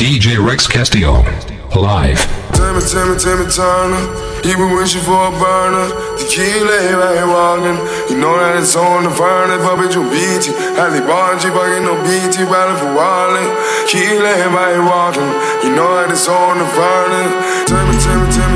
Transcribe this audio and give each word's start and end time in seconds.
DJ 0.00 0.40
Rex 0.40 0.64
Castillo. 0.64 1.20
Live. 1.76 2.24
Turner. 2.56 4.00
You 4.40 4.56
been 4.56 4.72
wishing 4.72 5.04
for 5.04 5.28
a 5.28 5.32
burner. 5.36 5.92
Tequila, 6.16 6.96
right 6.96 7.20
here 7.20 7.28
walking. 7.28 7.76
You 8.08 8.16
know 8.16 8.32
that 8.32 8.56
it's 8.56 8.72
on 8.80 9.04
the 9.04 9.12
furnace. 9.12 9.60
Pop 9.60 9.76
it, 9.84 9.92
you 9.92 10.00
BT. 10.08 10.56
Ali 10.80 11.04
Bonji, 11.04 11.52
fucking 11.52 11.84
no 11.84 12.00
BT. 12.00 12.48
Riding 12.48 12.80
for 12.80 12.96
Wally. 12.96 13.44
Tequila, 13.84 14.48
right 14.56 14.72
here 14.72 14.88
walking. 14.88 15.28
You 15.68 15.76
know 15.76 15.92
that 16.00 16.08
it's 16.08 16.24
on 16.32 16.56
the 16.56 16.68
furnace. 16.72 17.68
Tell 17.68 17.84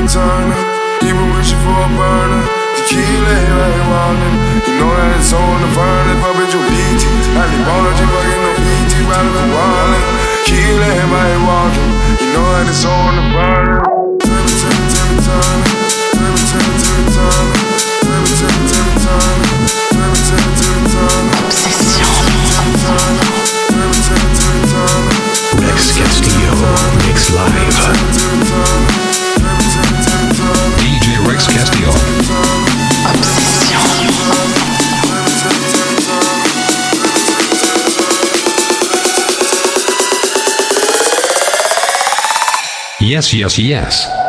Turner. 0.09 0.57
You 1.05 1.13
been 1.13 1.29
wishing 1.37 1.61
for 1.61 1.77
a 1.77 1.89
burner. 1.93 2.41
Right. 2.41 3.05
You 4.65 4.81
know 4.81 4.89
that 4.97 5.13
it's 5.21 5.29
on 5.29 5.61
the 5.61 5.69
furnace. 5.77 6.17
Pop 6.25 6.41
it, 6.41 6.49
you 6.49 6.61
BT. 6.73 7.05
Ali 7.37 7.59
Bonji, 7.69 8.01
fucking 8.01 8.41
no 8.41 8.49
BT. 8.65 8.93
For 9.05 9.45
Wally. 9.53 10.24
Kill. 10.45 10.77
You 12.21 12.27
know 12.33 12.45
that 12.53 12.65
it's 12.69 12.85
on 12.85 13.15
the 13.17 13.25
burner. 13.33 13.81
Rex 25.57 25.97
Castillo, 25.97 26.53
Live. 27.35 27.75
DJ 30.77 31.17
Rex 31.27 31.47
Castillo. 31.47 31.89
Obsession. 33.09 34.44
Yes, 43.05 43.35
yes, 43.35 43.59
yes. 43.59 44.24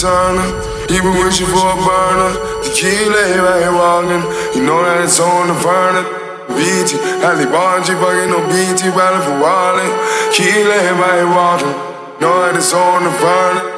Turner. 0.00 0.48
You 0.88 1.02
been 1.02 1.12
wishing 1.20 1.46
for 1.46 1.60
a 1.60 1.76
burner. 1.76 2.32
The 2.64 2.72
key 2.72 2.88
Tequila, 2.88 3.44
right 3.44 3.68
walking. 3.68 4.24
You 4.56 4.66
know 4.66 4.80
that 4.82 5.04
it's 5.04 5.20
on 5.20 5.48
the 5.48 5.54
furnace. 5.60 6.08
BT, 6.56 6.96
Ali 7.20 7.44
Bonji, 7.44 7.92
fucking 8.00 8.32
no 8.32 8.40
BT, 8.48 8.88
riding 8.96 9.20
for 9.20 9.36
Wally. 9.44 9.84
Tequila, 10.32 10.96
right 10.96 11.20
here 11.20 11.28
walking. 11.28 11.76
Know 12.18 12.32
that 12.40 12.56
it's 12.56 12.72
on 12.72 13.04
the 13.04 13.12
furnace. 13.12 13.69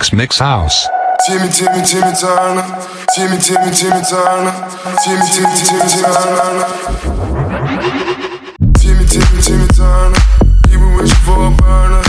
Parks 0.00 0.14
Mix 0.14 0.38
House. 0.38 0.88
Timmy, 1.26 1.52
Timmy, 1.52 1.84
Timmy 1.84 2.16
Turner. 2.16 2.64
Timmy, 3.12 3.36
Timmy, 3.36 3.68
Timmy 3.68 4.00
Turner. 4.00 4.54
Timmy, 5.04 5.28
Timmy, 5.28 5.52
Timmy 5.60 5.88
Turner. 5.92 6.64
Timmy, 8.80 9.04
Timmy, 9.04 9.40
Timmy 9.44 9.68
Turner. 9.76 10.16
He 10.72 10.80
been 10.80 11.06
for 11.20 11.36
a 11.36 11.50
burner. 11.52 12.00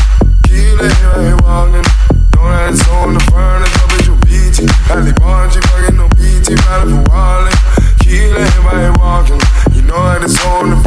Kill 0.48 0.80
it, 0.80 0.96
I 1.04 1.36
walking. 1.44 1.84
Don't 2.32 2.56
have 2.56 2.80
soul 2.80 3.12
the 3.12 3.20
furnace. 3.28 3.76
I 3.76 3.88
bet 3.92 4.08
you 4.08 4.16
beat 4.24 4.56
it. 4.64 4.72
Alley 4.88 5.12
Bond, 5.20 5.54
you 5.54 5.60
fucking 5.60 5.98
no 5.98 6.08
BT. 6.16 6.56
Riding 6.64 6.96
for 6.96 7.12
Wallet. 7.12 7.60
Kill 8.00 8.38
it, 8.40 8.56
I 8.72 8.96
walking. 9.04 9.42
You 9.76 9.82
know 9.82 9.98
I 9.98 10.14
had 10.16 10.32
soul 10.32 10.64
in 10.64 10.70
the 10.70 10.81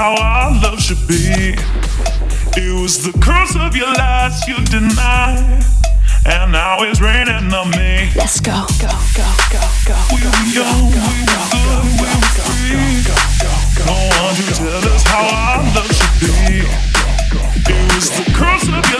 how 0.00 0.16
our 0.16 0.50
love 0.62 0.80
should 0.80 1.04
be. 1.06 1.52
It 2.56 2.72
was 2.72 3.04
the 3.04 3.12
curse 3.20 3.52
of 3.54 3.76
your 3.76 3.92
lies 4.00 4.40
you 4.48 4.56
denied. 4.64 5.60
And 6.24 6.52
now 6.52 6.80
it's 6.88 7.02
raining 7.04 7.52
on 7.52 7.68
me. 7.76 8.08
Let's 8.16 8.40
go, 8.40 8.64
go, 8.80 8.88
go, 9.12 9.28
go, 9.52 9.60
go. 9.84 9.96
We 10.08 10.24
were 10.24 10.40
young, 10.56 10.88
we 10.88 11.20
were 11.20 11.28
good, 11.28 11.52
we 11.84 11.92
were 12.00 12.16
free. 12.48 13.04
No 13.84 13.96
one 14.24 14.36
to 14.40 14.44
tell 14.56 14.84
us 14.88 15.04
how 15.04 15.28
our 15.36 15.68
love 15.76 15.92
should 15.92 16.16
be. 16.24 16.64
It 17.68 17.84
was 17.92 18.08
the 18.08 18.24
curse 18.32 18.72
of 18.72 18.84
your 18.88 18.99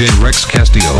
DJ 0.00 0.22
Rex 0.22 0.46
Castillo. 0.46 0.94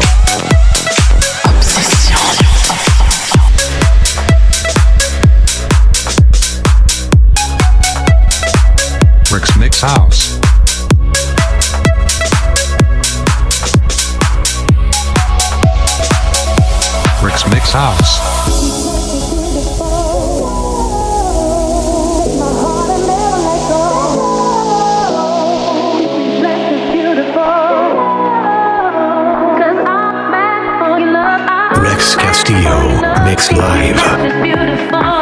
Rex 9.33 9.57
Mix 9.57 9.81
House. 9.81 10.39
Rex 17.23 17.49
Mix 17.49 17.73
House. 17.73 18.30
live. 33.53 35.20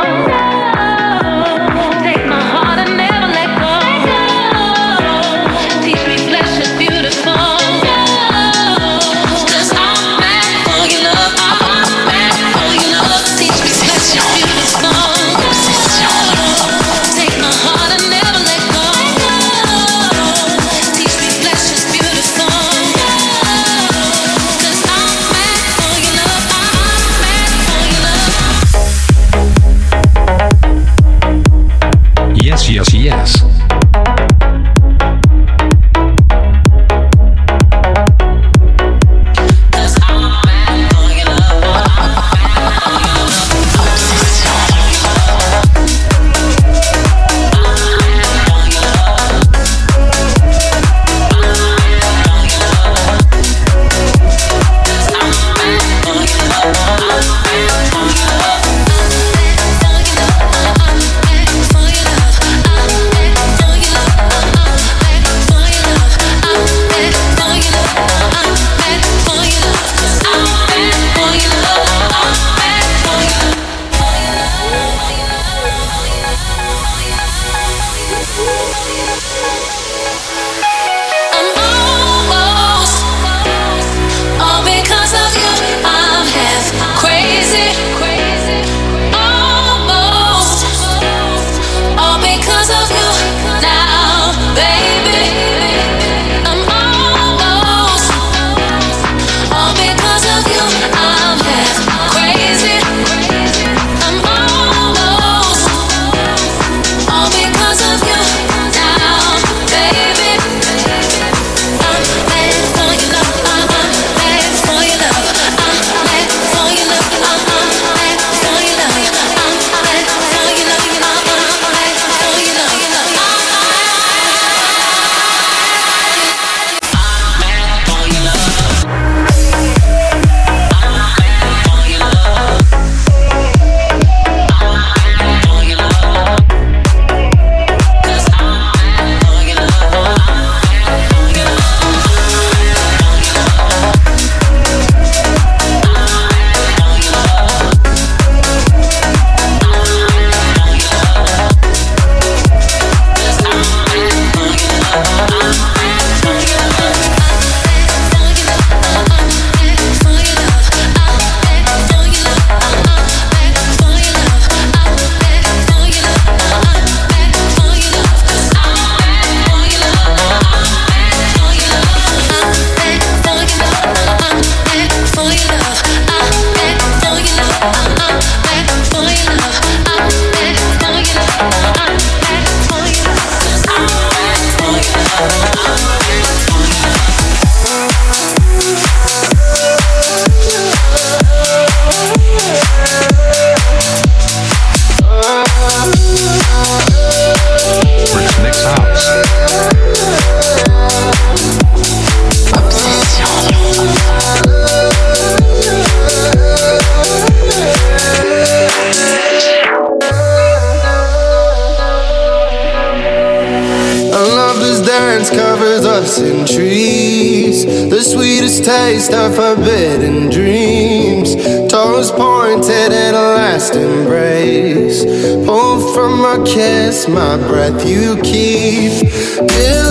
taste 218.68 219.14
of 219.14 219.34
forbidden 219.34 220.28
dreams. 220.28 221.34
Toes 221.72 222.10
pointed 222.10 222.92
in 222.92 223.14
a 223.14 223.28
last 223.38 223.75
embrace. 223.75 225.04
Pull 225.46 225.94
from 225.94 226.20
a 226.20 226.44
kiss, 226.44 227.08
my 227.08 227.38
breath 227.48 227.88
you 227.88 228.20
keep. 228.22 229.08
Dear. 229.48 229.88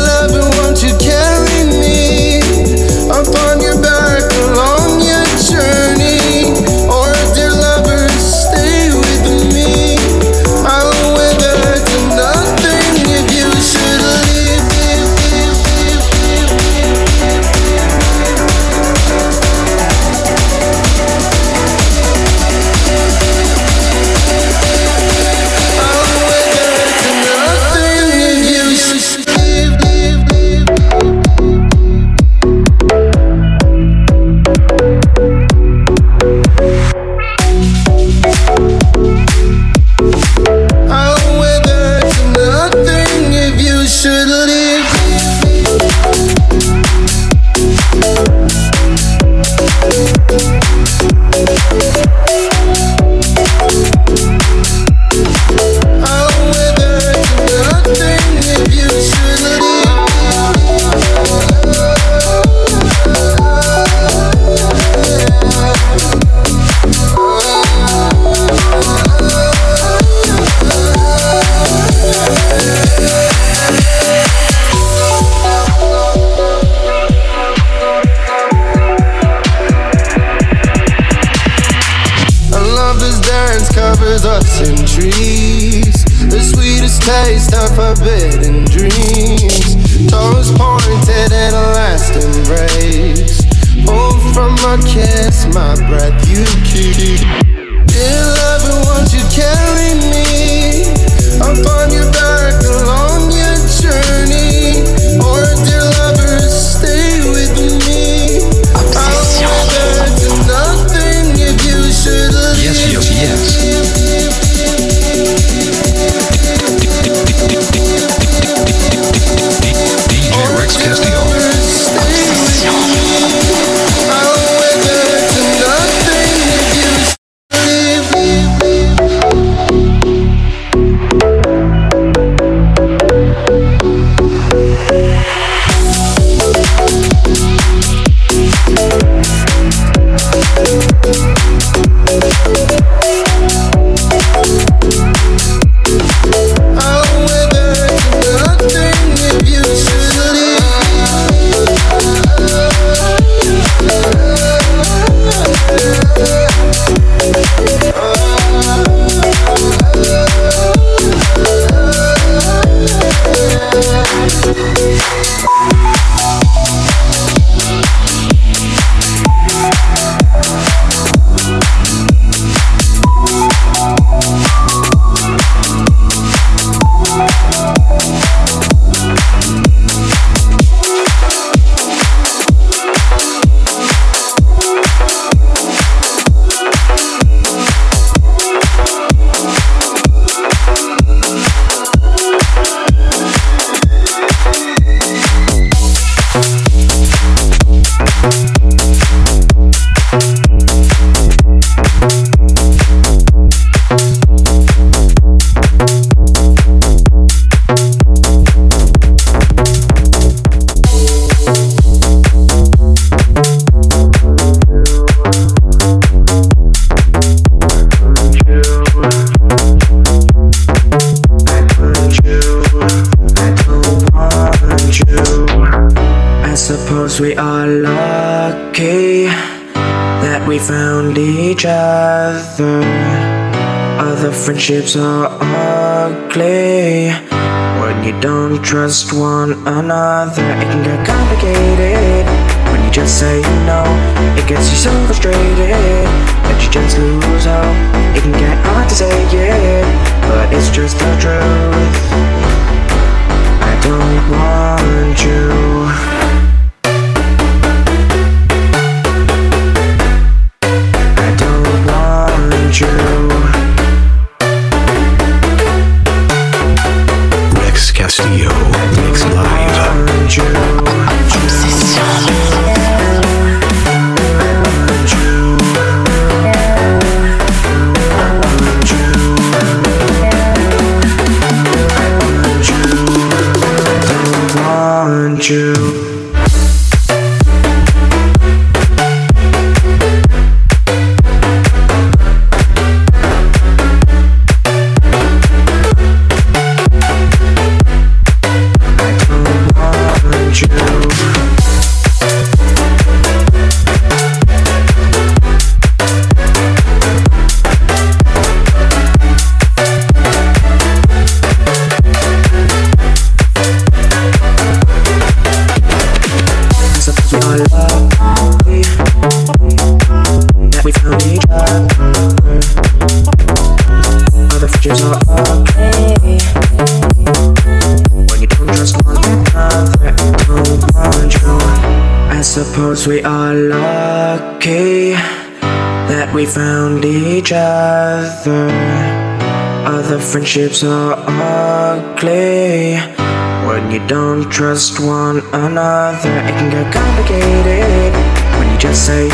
trust 344.49 344.99
one 344.99 345.39
another, 345.53 346.29
it 346.29 346.53
can 346.57 346.69
get 346.69 346.93
complicated. 346.93 348.13
When 348.57 348.71
you 348.71 348.77
just 348.77 349.05
say 349.05 349.29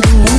beija 0.00 0.29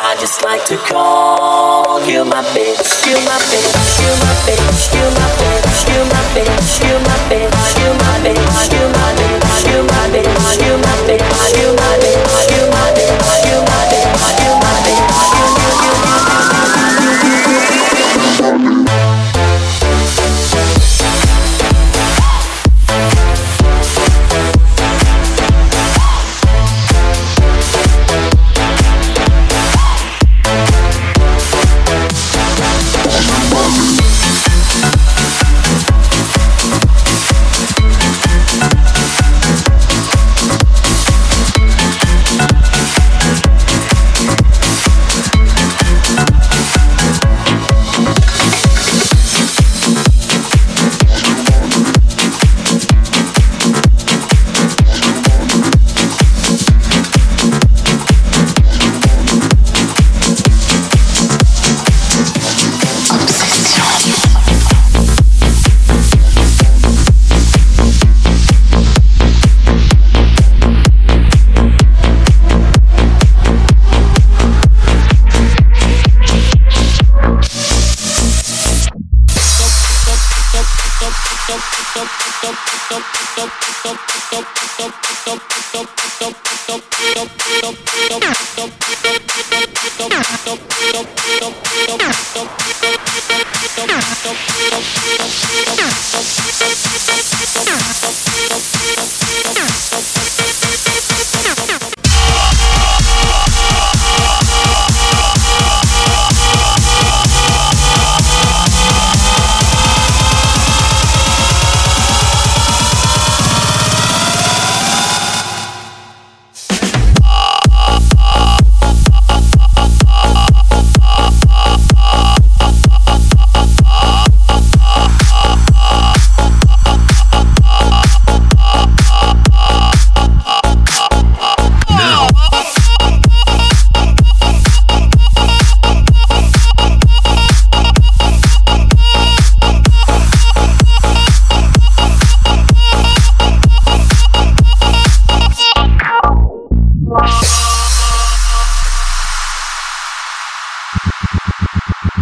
I 0.00 0.16
just 0.18 0.42
like 0.44 0.64
to 0.66 0.76
call 0.78 2.00
you 2.08 2.24
my 2.24 2.42
bitch. 2.54 3.06
You 3.06 3.16
my 3.26 3.38
bitch. 3.52 3.93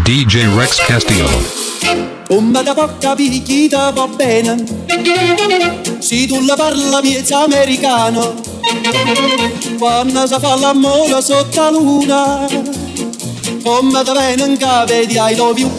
DJ 0.04 0.46
Rex 0.56 0.78
Castillo. 0.86 1.28
Come 2.26 2.62
da 2.62 2.74
porca 2.74 3.14
picchita 3.14 3.90
va 3.92 4.08
bene, 4.08 4.64
Si 6.00 6.26
tu 6.26 6.40
la 6.44 6.56
parla 6.56 7.00
miezza 7.00 7.42
americano, 7.44 8.34
quando 9.78 10.26
si 10.26 10.34
fa 10.40 10.56
l'amore 10.56 11.22
sotto 11.22 11.60
la 11.60 11.70
luna, 11.70 12.46
come 13.62 14.02
da 14.02 14.12
bene 14.12 14.56
cave 14.56 15.06
di 15.06 15.14
I 15.16 15.36
love 15.36 15.60
you. 15.60 15.70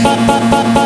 Thank 0.00 0.72
you. 0.72 0.77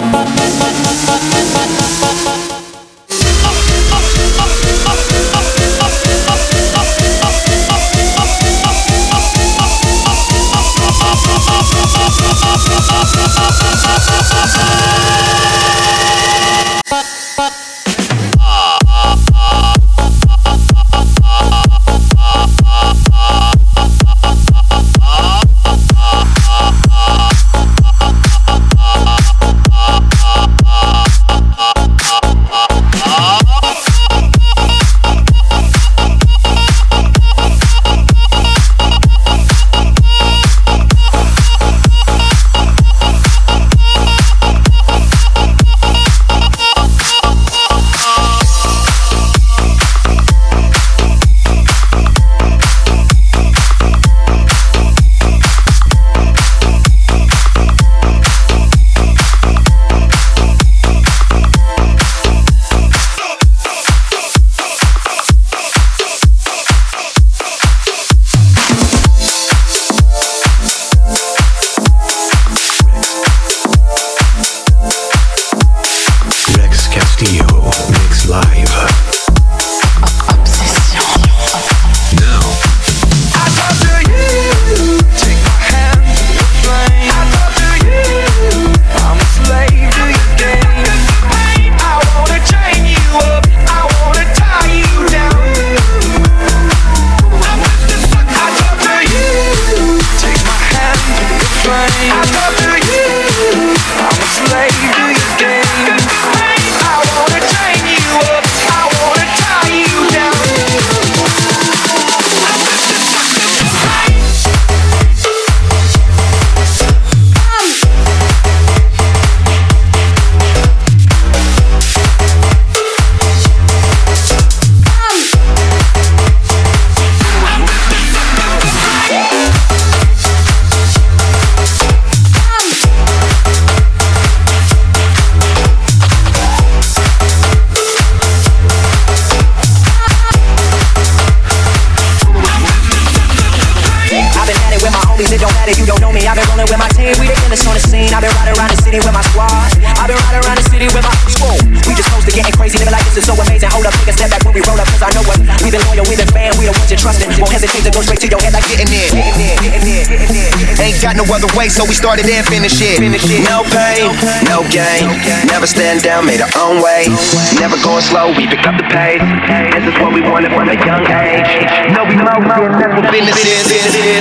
So 161.73 161.89
we 161.89 161.95
started 161.95 162.29
and 162.29 162.45
finished 162.47 162.77
it. 162.85 163.01
No 163.49 163.65
pain, 163.73 164.13
no 164.45 164.61
gain. 164.69 165.09
Never 165.49 165.67
stand 165.67 166.03
down, 166.03 166.27
made 166.27 166.41
our 166.45 166.53
own 166.61 166.85
way. 166.85 167.09
Never 167.57 167.81
going 167.81 168.05
slow, 168.05 168.29
we 168.37 168.47
picked 168.47 168.67
up 168.67 168.77
the 168.77 168.85
pace. 168.93 169.25
This 169.73 169.89
is 169.89 169.97
what 169.97 170.13
we 170.13 170.21
wanted 170.21 170.53
from 170.53 170.69
a 170.69 170.77
young 170.77 171.09
age. 171.09 171.49
No 171.97 172.05
emotion, 172.05 172.77
never 172.77 173.01
businesses. 173.09 173.73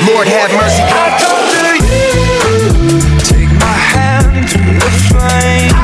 Lord 0.08 0.28
have 0.32 0.52
mercy. 0.56 0.84
I 0.88 1.12
talk 1.20 1.43
to 1.52 1.76
you. 1.84 2.32
Take 3.20 3.52
my 3.60 3.76
hand 3.76 4.47
through 4.47 4.80
the 4.80 4.91
flame. 5.12 5.80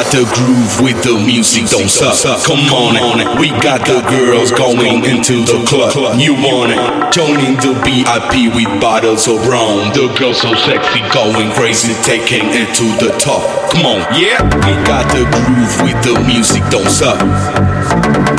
Got 0.00 0.12
the 0.12 0.24
groove 0.32 0.80
with 0.80 0.96
the 1.04 1.12
music, 1.12 1.68
don't 1.68 1.88
suck. 1.88 2.16
Come 2.46 2.72
on 2.72 2.96
it. 2.96 3.38
We 3.38 3.50
got 3.60 3.84
the 3.84 4.00
girls 4.08 4.50
going 4.50 5.04
into 5.04 5.44
the 5.44 5.62
club. 5.68 6.18
You 6.18 6.32
want 6.32 6.72
it? 6.72 7.12
Joining 7.12 7.56
the 7.60 7.76
VIP 7.84 8.54
with 8.54 8.80
bottles 8.80 9.28
of 9.28 9.46
rum. 9.46 9.92
The 9.92 10.08
girls 10.18 10.40
so 10.40 10.54
sexy, 10.54 11.00
going 11.12 11.52
crazy, 11.52 11.92
taking 12.02 12.48
it 12.48 12.72
to 12.80 12.86
the 13.04 13.12
top. 13.18 13.44
Come 13.72 13.84
on, 13.84 14.00
yeah. 14.16 14.40
We 14.64 14.72
got 14.88 15.04
the 15.12 15.28
groove 15.28 15.76
with 15.84 16.00
the 16.00 16.16
music, 16.24 16.62
don't 16.70 16.88
suck. 16.88 17.20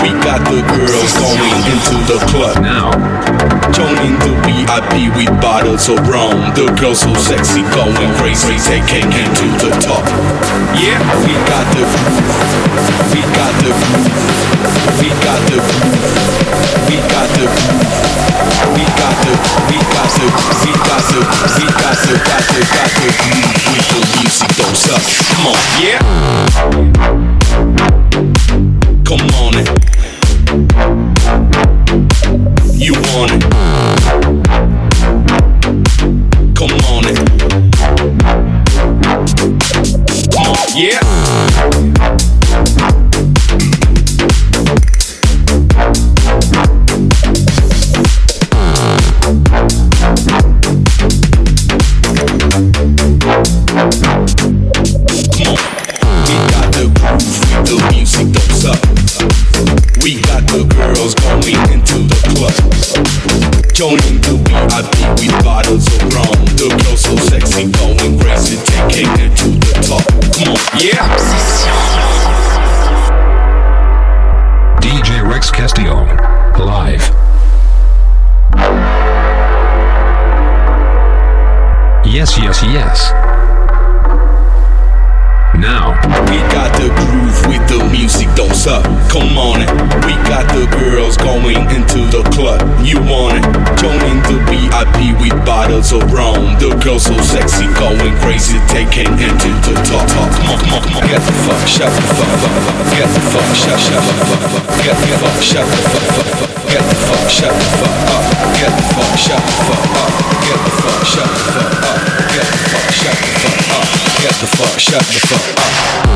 We 0.02 0.10
got 0.26 0.41
the 0.49 0.62
girls 0.66 1.14
going 1.18 1.62
into 1.70 1.95
the 2.10 2.18
club 2.34 2.58
now. 2.62 2.91
Joining 3.72 4.18
the 4.22 4.34
VIP 4.45 5.14
with 5.16 5.30
bottles 5.41 5.88
of 5.89 6.02
rum. 6.10 6.54
The 6.54 6.74
girls 6.80 7.02
so 7.02 7.14
sexy, 7.14 7.62
going 7.74 7.95
crazy, 8.18 8.58
taking 8.66 9.10
it 9.14 9.30
to 9.38 9.47
the 9.62 9.72
top. 9.80 10.06
Yeah, 10.78 10.97
we 11.26 11.34
got 11.45 11.66
the. 11.78 11.84
We 13.14 13.22
got 13.38 13.54
the. 13.62 13.72
We 14.97 15.10
got 15.22 15.41
the. 15.49 15.62
We 16.89 16.97
got 17.14 17.30
the. 17.30 17.52
We 18.72 18.84
got 18.86 19.14
the, 19.14 19.28
we 19.62 19.76
got 19.86 20.10
the, 20.10 20.26
we 20.62 20.72
got 20.84 21.02
the, 21.02 21.22
we 21.54 21.66
got 21.80 21.95
the, 22.02 22.16
got 22.26 22.43
the, 22.49 22.62
got 22.74 22.91
the 22.97 23.08
groove 23.22 23.62
with 23.72 23.88
the 23.91 24.02
music, 24.18 24.52
don't 24.58 24.76
suck. 24.76 25.04
Come 25.32 25.45
on, 25.47 25.60
yeah. 28.58 28.71
Come 29.12 29.28
on 29.43 29.53
it. 29.57 29.68
You 32.74 32.93
want 32.93 33.32
it. 33.34 33.43
Come 36.55 36.72
on 36.88 37.03
it. 37.09 37.18
Come 40.34 40.47
on, 40.47 40.78
yeah. 40.78 41.21
Girls 61.42 61.72
into 61.72 61.98
the 62.08 62.20
club. 62.34 62.54
Joining 63.74 64.22
the 64.22 64.38
VIP 64.46 64.89
with 65.20 65.44
bottles 65.44 65.88
of 65.88 66.14
rum. 66.14 66.46
The 66.56 66.70
girls 66.84 67.02
so 67.02 67.16
sexy, 67.16 67.72
going 67.72 68.20
crazy, 68.20 68.58
taking 68.89 69.10
it 69.18 69.36
to 69.38 69.50
the 69.50 69.74
top. 69.82 70.06
Come 70.36 70.54
on, 70.54 70.60
yeah. 70.78 71.08
DJ 74.80 75.28
Rex 75.28 75.50
Castillo. 75.50 76.06
Live. 76.60 77.02
Yes, 82.06 82.38
yes, 82.38 82.62
yes. 82.64 83.31
Now. 85.62 85.93
We 86.26 86.41
got 86.49 86.74
the 86.82 86.89
groove 86.89 87.38
with 87.45 87.62
the 87.70 87.86
music, 87.93 88.34
don't 88.34 88.49
suck. 88.49 88.82
Come 89.14 89.38
on 89.38 89.62
it. 89.62 89.70
We 90.09 90.18
got 90.26 90.49
the 90.49 90.66
girls 90.74 91.22
going 91.22 91.70
into 91.70 92.01
the 92.09 92.26
club. 92.34 92.66
You 92.82 92.97
want 93.05 93.38
it? 93.38 93.45
Joining 93.78 94.18
the 94.26 94.41
VIP 94.49 95.14
with 95.22 95.38
bottles 95.45 95.93
of 95.93 96.01
rum. 96.09 96.57
The 96.57 96.74
girls 96.82 97.05
so 97.05 97.14
sexy, 97.22 97.70
going 97.78 98.18
crazy, 98.26 98.57
taking 98.74 99.14
it 99.22 99.34
to 99.38 99.49
the 99.62 99.78
top. 99.86 100.01
top. 100.09 100.34
Come 100.34 100.49
on, 100.49 100.57
come 100.57 100.74
on, 100.74 100.82
come 100.82 100.95
on. 100.97 101.03
Get 101.05 101.22
the 101.22 101.34
fuck, 101.45 101.62
shut 101.70 101.93
the 101.93 102.03
fuck, 102.09 102.34
fuck. 102.41 102.57
Get 102.97 103.09
the 103.14 103.22
fuck, 103.30 103.49
shut, 103.53 103.78
shut, 103.78 104.01
fuck. 104.01 104.66
Get 104.82 104.97
the 104.97 105.09
fuck, 105.22 105.38
shut 105.45 105.66
the 105.70 105.78
fuck, 105.93 106.26
fuck. 106.41 106.51
Get 106.74 106.84
the 106.89 106.97
fuck, 107.05 107.26
shut 107.30 107.53
the 107.53 107.68
fuck 107.78 108.01
up. 108.18 108.26
Get 108.57 108.74
the 108.74 108.86
fuck, 108.97 109.14
shut 109.14 109.38
the 109.38 109.55
fuck 109.70 109.86
up. 109.93 110.09
Get 110.41 110.57
the 110.57 110.74
fuck, 110.82 111.05
shut 111.05 111.30
the 111.30 111.45
fuck 111.53 111.86
up. 111.86 112.01
Get 112.34 112.49
the 112.49 112.57
fuck, 112.66 112.89
shut 112.89 113.14
fuck 113.14 113.57
up. 113.57 113.61
Get 114.22 114.34
the 114.34 114.46
fuck, 114.46 114.80
shut 114.80 115.02
the 115.02 115.20
fuck 115.26 115.46
up. 115.58 116.12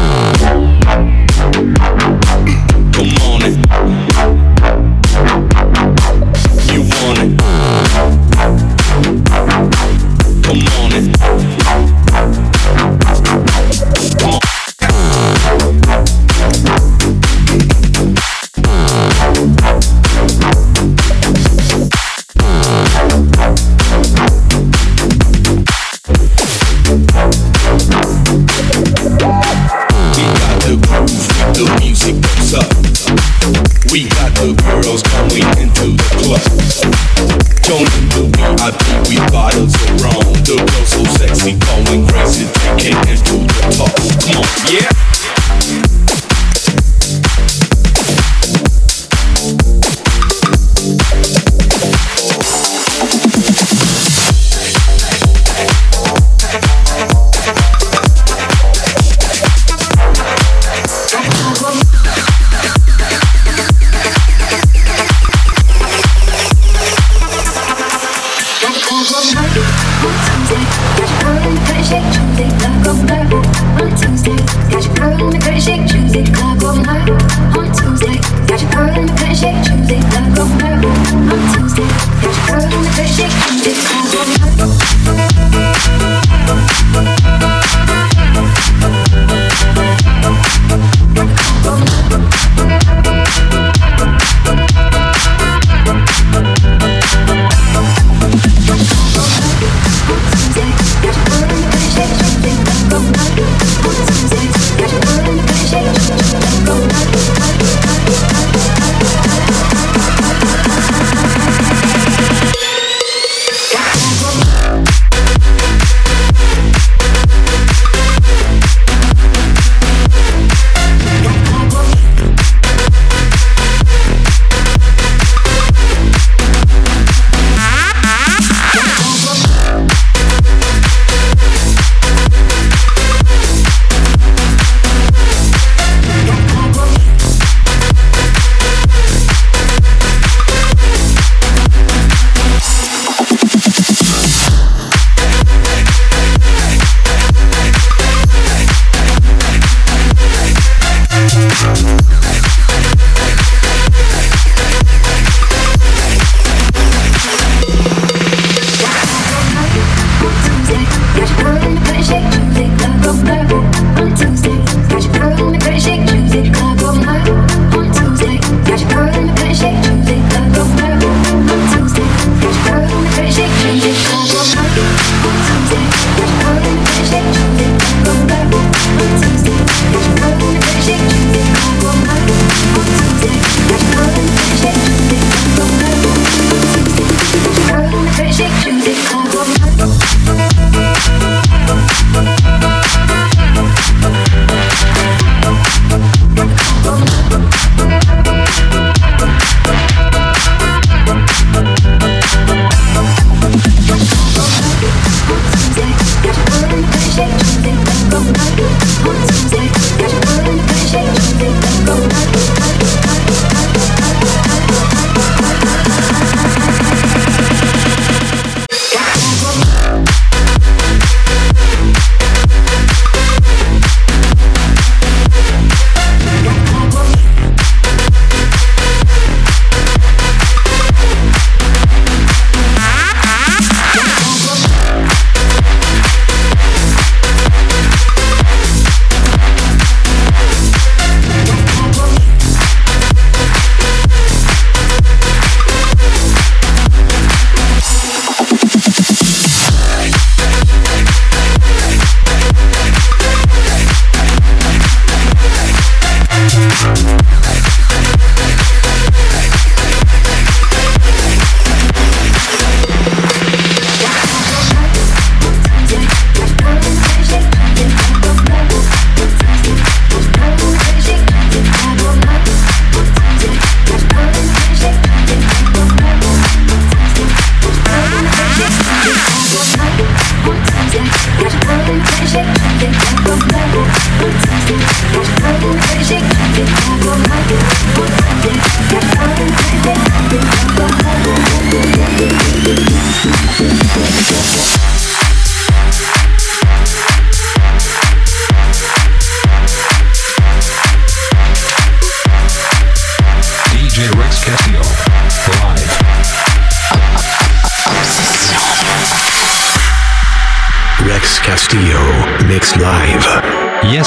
Come 2.93 3.13
on 3.31 3.41
it. 4.01 4.04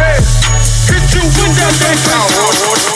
fast. 0.00 0.88
Hit 0.88 1.14
you 1.14 1.24
with 1.24 1.56
that 1.56 1.74
bass. 1.80 2.89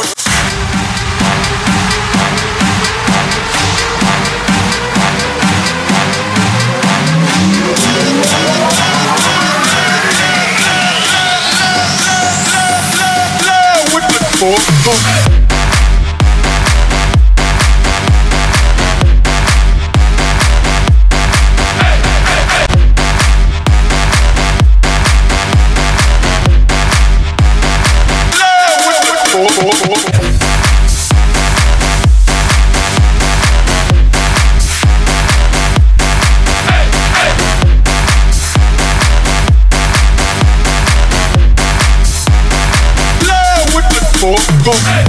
Boom. 44.64 45.04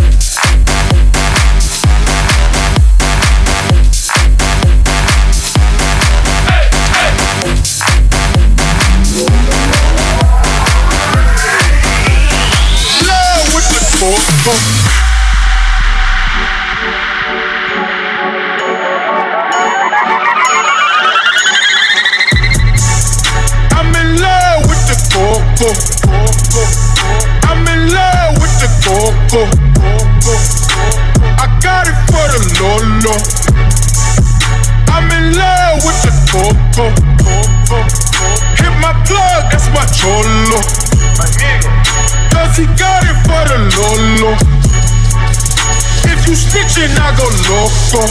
son. 47.85 48.09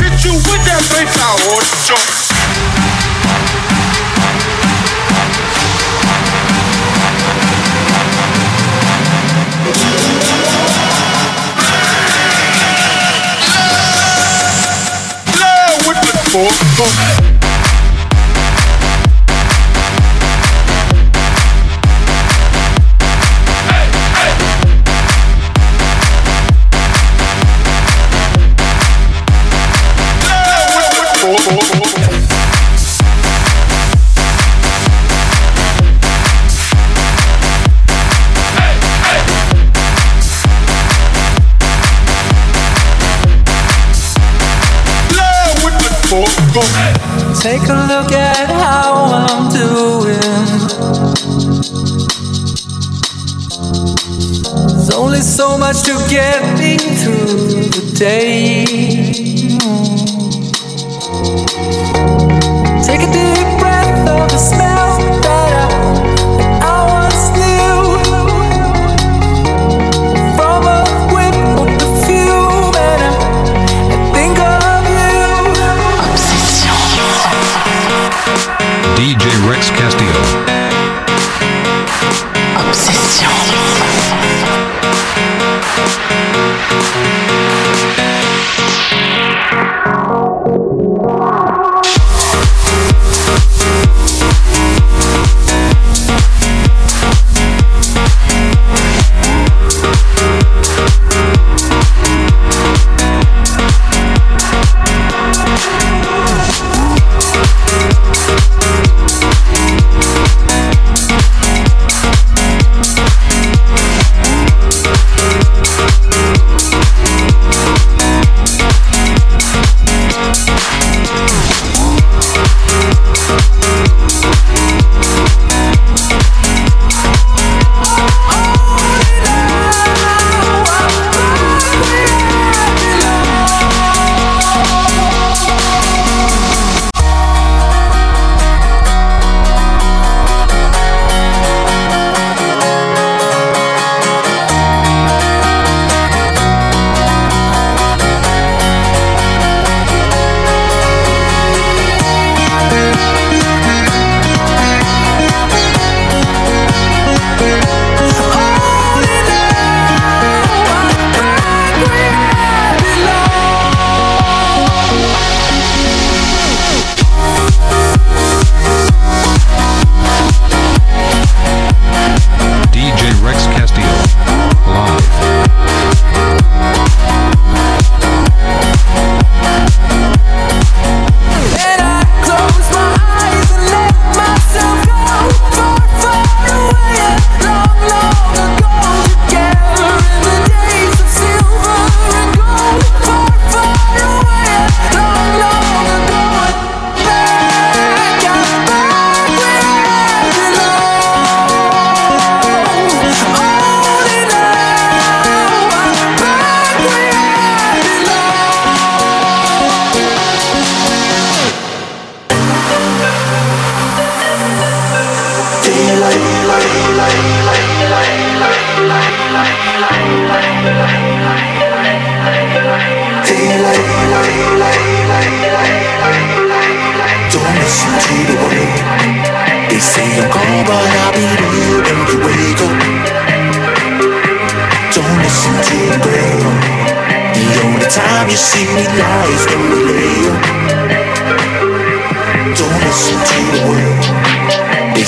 Hit 0.00 0.24
you 0.24 0.32
with 0.32 0.64
that 0.64 0.82
jump. 1.84 2.00
With 15.86 16.00
the 16.02 16.12
four, 16.30 16.50
four. 16.76 17.27
Take 47.40 47.68
a 47.68 47.86
look 47.86 48.12
at 48.12 48.50
how 48.50 49.04
I'm 49.12 49.48
doing. 49.48 50.20
There's 54.66 54.90
only 54.90 55.20
so 55.20 55.56
much 55.56 55.82
to 55.84 55.94
get 56.10 56.58
me 56.58 56.76
through 56.76 57.70
the 57.70 57.94
day. 57.96 58.57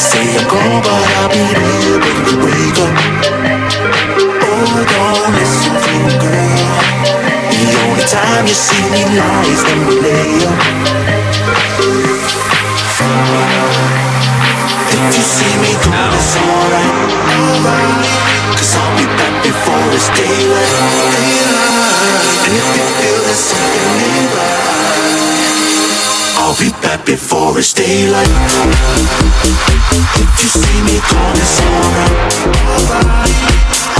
Say 0.00 0.24
I'm 0.32 0.48
gone, 0.48 0.80
but 0.80 1.04
I'll 1.20 1.28
be 1.28 1.44
there 1.52 2.00
when 2.00 2.16
you 2.24 2.36
wake 2.40 2.78
up. 2.80 2.94
Oh, 4.40 4.72
don't 4.88 5.28
listen 5.36 5.76
to 5.76 5.94
the 6.08 6.14
girl. 6.24 6.72
The 7.52 7.68
only 7.84 8.04
time 8.08 8.48
you 8.48 8.56
see 8.56 8.80
me 8.88 9.02
lies 9.12 9.60
when 9.68 9.80
we 9.86 9.94
lay 10.00 10.40
up. 10.48 10.56
If 14.90 15.16
you 15.16 15.24
see 15.36 15.54
me 15.60 15.72
going, 15.84 16.16
it's 16.16 16.32
alright, 16.48 16.96
alright. 17.36 18.08
Cause 18.56 18.72
I'll 18.80 18.96
be 18.96 19.04
back 19.20 19.34
before 19.44 19.84
it's 19.92 20.08
daylight, 20.16 20.76
daylight. 21.12 22.24
And 22.48 22.52
if 22.56 22.66
you 22.72 22.84
feel 22.96 23.18
there's 23.20 23.36
something 23.36 24.00
ain't 24.00 24.32
right, 24.32 24.89
I'll 26.50 26.58
be 26.58 26.72
back 26.82 27.06
before 27.06 27.56
it's 27.60 27.72
daylight. 27.72 28.26
If 30.18 30.34
you 30.42 30.48
see 30.50 30.82
me 30.82 30.98
going, 31.06 31.38
it's 31.38 31.62
alright. 31.62 32.10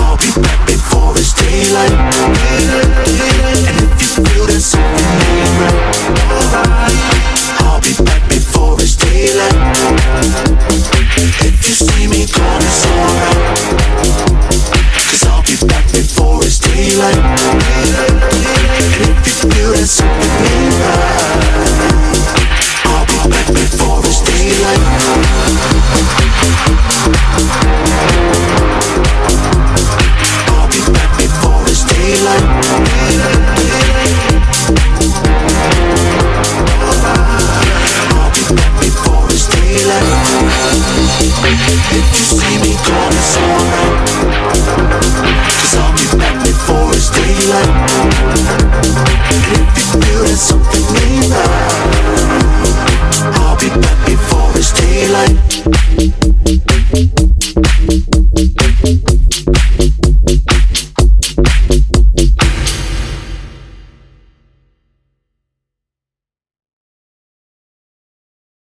I'll 0.03 0.18
be 0.18 0.34
back 0.42 0.59
before 0.66 1.14
it's 1.14 1.32
daylight. 1.32 1.94
And 3.70 3.76
if 3.86 4.03
you 4.03 4.24
feel 4.26 4.46
there's 4.46 4.64
something 4.66 5.07
ain't 5.30 5.62
right. 5.62 5.78
I'll 7.62 7.78
be 7.80 7.94
back 8.03 8.28
before 8.28 8.74
it's 8.82 8.96
daylight. 8.96 9.55
If 11.46 11.55
you 11.55 11.74
see 11.78 12.09
me 12.09 12.26
gone, 12.34 12.62
it's 12.66 12.82
alright. 12.90 13.38
Cause 15.07 15.22
I'll 15.22 15.46
be 15.46 15.55
back 15.70 15.86
before 15.92 16.42
it's 16.42 16.59
daylight. 16.59 17.14
And 17.14 19.07
if 19.07 19.22
you 19.22 19.34
feel 19.38 19.70
that 19.70 19.86
something 19.86 20.51
ain't 20.51 20.74
right, 20.82 21.49
before 23.29 24.01
it's 24.07 24.23
daylight. 24.23 24.71